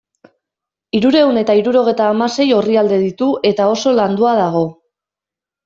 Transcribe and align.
Hirurehun 0.99 1.37
eta 1.41 1.55
hirurogeita 1.59 2.09
hamasei 2.15 2.47
orrialde 2.61 2.99
ditu 3.05 3.29
eta 3.53 3.71
oso 3.77 3.97
landua 4.03 4.35
dago. 4.43 4.67